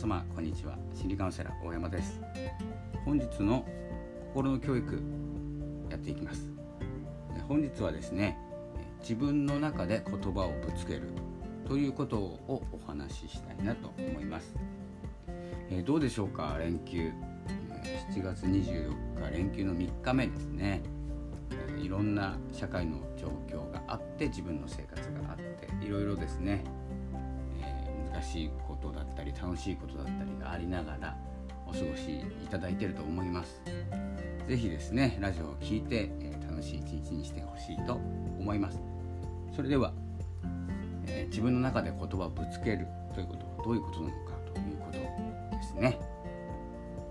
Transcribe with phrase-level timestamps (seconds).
[0.00, 0.78] 様こんにちは。
[0.94, 2.22] 心理カウンセラー大山です。
[3.04, 3.66] 本日の
[4.32, 4.98] 心の教育
[5.90, 6.48] やっていきます。
[7.46, 8.38] 本日はですね
[9.02, 11.02] 自分の中で言葉をぶつける
[11.68, 14.54] ということをお話ししたいなと思います、
[15.68, 17.12] えどうでしょうか連休。
[18.14, 20.80] 7月24日連休の3日目ですね。
[21.78, 26.64] いろんな社会の状況があって自分の生活があっていろいろですね。
[28.30, 31.16] しいことだったり楽しいことだったりがありながら
[31.66, 33.60] お過ごしいただいていると思います。
[34.46, 38.80] 是非ですねラジオを聴いて、え楽しい一日にしてほしいと思います。
[39.54, 39.92] それでは、
[41.06, 45.98] えー、自分の中で言葉をぶつけるということはどういうことなのかということですね。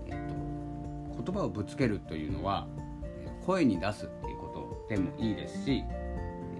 [0.06, 0.28] えっ、ー、
[1.16, 2.66] と言葉をぶつけるというのは
[3.44, 6.50] 声に出すっていうことでもいいですし、え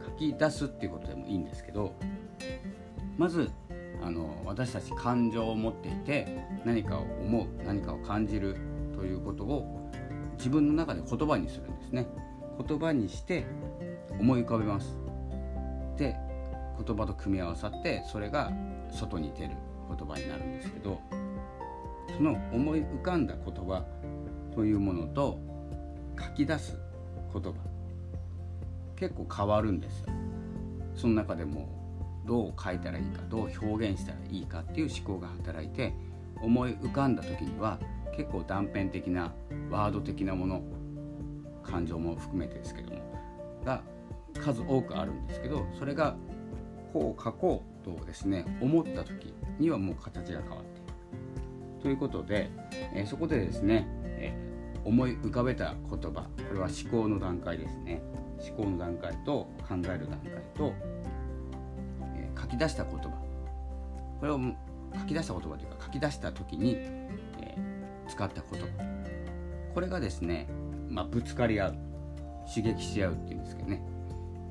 [0.00, 1.94] ー、書き出すっていうことでもいいんですけど
[3.16, 3.50] まず
[4.04, 6.26] あの私たち感情を持っていて
[6.64, 8.56] 何かを思う何かを感じる
[8.94, 9.90] ということを
[10.36, 12.06] 自分の中で言葉にするんですね。
[12.66, 13.46] 言葉にして
[14.20, 14.94] 思い浮かべます。
[15.96, 16.16] で
[16.86, 18.52] 言葉と組み合わさってそれが
[18.90, 19.52] 外に出る
[19.88, 21.00] 言葉になるんですけど
[22.14, 23.84] その思い浮かんだ言葉
[24.54, 25.38] というものと
[26.20, 26.76] 書き出す
[27.32, 27.52] 言葉
[28.96, 30.06] 結構変わるんですよ。
[30.94, 31.83] その中でも
[32.26, 35.94] どう書いたらいいかどう表現したらいいかっていう思考が働いて
[36.42, 37.78] 思い浮かんだ時には
[38.16, 39.32] 結構断片的な
[39.70, 40.62] ワード的なもの
[41.62, 43.00] 感情も含めてですけども
[43.64, 43.82] が
[44.40, 46.16] 数多くあるんですけどそれが
[46.92, 50.94] こう書こうとですね思った時にはもう形が変わっている。
[51.82, 52.50] ということで、
[52.94, 54.34] え、そこでですね、え、
[54.86, 58.02] 思い浮かべた言葉これは思考の段階ですね。
[58.40, 60.72] 思考の段階と考える段階と
[62.44, 63.08] 書き出した言葉。
[64.20, 64.38] これを
[64.94, 68.66] 書き出した言葉というか書き出した時に、えー、使った言葉。
[69.74, 70.46] これがですね、
[70.88, 71.74] まあ、ぶつかり合う
[72.54, 73.82] 刺激し合うっていうんですけどね、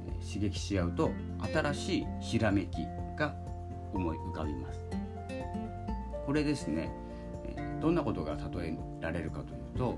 [0.07, 1.11] えー、刺激し合うと
[1.53, 2.85] 新しいひらめき
[3.17, 3.35] が
[3.93, 4.79] 思い浮かびます。
[6.25, 6.91] これですね、
[7.45, 9.95] えー、どんなことが例えられるかというと,、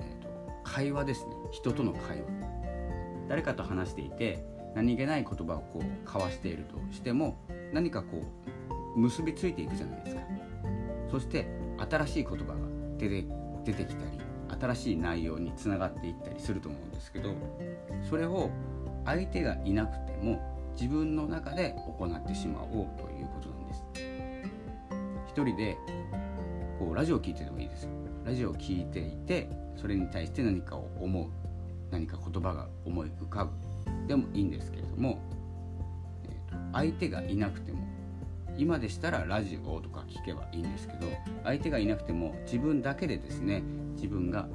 [0.00, 0.30] えーと
[0.64, 1.34] 会話ですね。
[1.50, 2.28] 人との会話。
[3.28, 4.44] 誰かと話していて
[4.74, 7.36] 何気ない言葉をこう交わしているとしても
[7.72, 8.22] 何かこ
[8.96, 10.22] う結びついていくじゃないですか。
[11.10, 11.46] そして
[11.90, 12.54] 新しい言葉が
[12.98, 13.26] 出て
[13.64, 14.18] 出てきたり
[14.60, 17.34] 新しい内容につながっていったりすると思うんですけど
[18.08, 18.50] それを
[19.04, 20.40] 相手がいなくても
[20.72, 23.84] 自分の中で行ってしまおうということなんです。
[25.28, 25.76] 一人で
[26.78, 27.84] こうラジオを聴いててもいいです。
[27.84, 27.90] よ
[28.24, 31.26] ラジオを聴いていてそれに対して何かを思う。
[31.90, 33.69] 何か言葉が思い浮かぶ。
[34.10, 35.20] でもいいんですけれども、
[36.24, 37.78] えーと、相手がいなくても
[38.58, 41.06] 今でしたらラジオとか聞けばいいんですけど
[41.44, 43.62] 相手がいなくても自分だけでですね
[43.94, 44.48] 自分が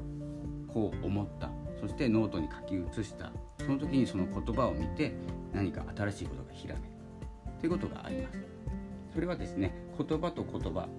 [0.67, 1.49] こう思った
[1.79, 5.13] そしてノートに書き写したその時にその言葉を見て
[5.53, 8.37] 何か新しいことがひらめくということがあります。
[9.13, 10.89] それはですね言葉と言葉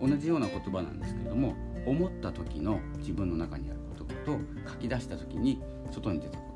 [0.00, 1.54] 同じような言葉なんですけれども
[1.86, 6.51] 思った時の自分の中にある言葉と書き出した時に外に出た言葉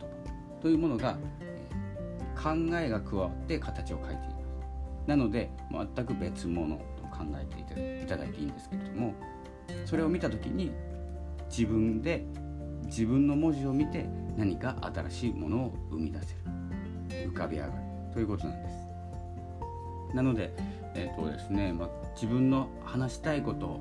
[0.67, 1.17] というものが、
[2.35, 9.15] 考えが加わって形を変えていますなので全く別物と考えていただいていいんですけれども
[9.85, 10.73] それを見た時に
[11.49, 12.25] 自分で
[12.87, 14.07] 自分の文字を見て
[14.37, 17.31] 何か新しいものを生み出せる。
[17.31, 17.73] 浮かび上がる。
[18.13, 20.17] ということなんです。
[20.17, 20.53] なので
[20.95, 23.81] えっ、ー、とですね、まあ、自分の話したいこと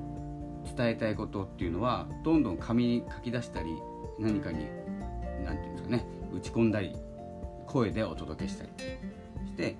[0.76, 3.70] 伝えたいことっていうのはどんどん紙に書き出したり
[4.18, 4.66] 何かに
[5.44, 6.94] 何て言うんですかね打ち込んだり
[7.66, 8.70] 声でお届けしたり
[9.46, 9.76] して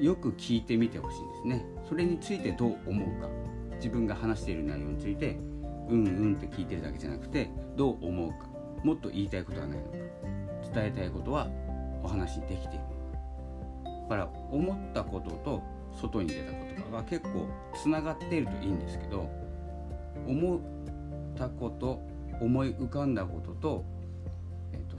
[0.00, 1.64] よく聞いてみてほしいんですね。
[1.88, 3.28] それについてどう思うか。
[3.76, 5.38] 自分が話している内容について
[5.88, 8.48] うんうんって聞いてるだけじゃなくてどう思うか。
[8.84, 9.90] もっと言いたいことはないのか。
[10.74, 11.48] 伝えたいことは
[12.02, 12.84] お話できている。
[13.84, 15.62] だから思ったことと
[16.00, 19.30] 外に出た言葉が結構つながっているといいんですけど
[20.26, 20.60] 思っ
[21.36, 22.00] たこと
[22.40, 23.84] 思い浮かんだことと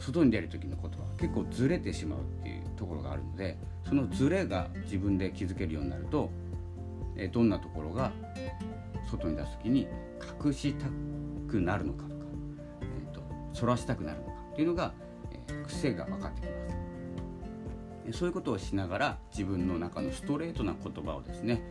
[0.02, 3.58] 外に出る時のことは結構ずれてしまうっていうところがあるので
[3.88, 6.30] そのずれが自分で気づけるようになると、
[7.18, 8.12] えどんなところが
[9.10, 9.88] 外に出す時に
[10.44, 10.88] 隠した
[11.50, 12.16] くなるのかとか、
[12.82, 13.22] えーと、
[13.60, 14.94] 反らしたくなるのかっていうのが、
[15.50, 16.52] えー、癖が分かってきま
[18.12, 18.18] す。
[18.18, 21.62] そういうことをしながら自分の中のストレートな言葉をですね、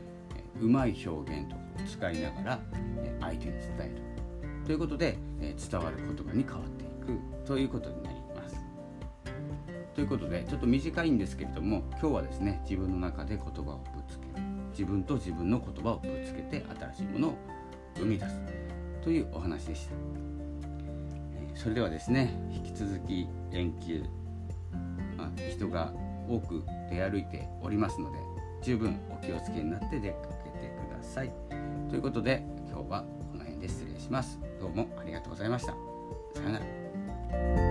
[0.60, 2.60] うまい表現とかを使いながら、
[3.20, 4.66] 相手に伝える。
[4.66, 7.46] ということで、伝わる言葉に変わっていく。
[7.46, 8.19] ということになります。
[9.94, 14.30] ということでちょっと短いんですけれども今日はですね自分の中で言葉をぶつける。
[14.70, 16.64] 自分と自分の言葉をぶつけて
[16.94, 17.34] 新しいものを
[17.96, 18.40] 生み出す
[19.02, 19.94] というお話でした。
[21.54, 24.04] それではですね引き続き連休、
[25.16, 25.92] まあ、人が
[26.28, 28.18] 多く出歩いておりますので
[28.62, 31.32] 十分お気をつけになって出かけてください。
[31.90, 34.38] ということで今日はこの辺で失礼します。
[34.60, 35.72] どうもありがとうございました。
[36.34, 37.69] さようなら。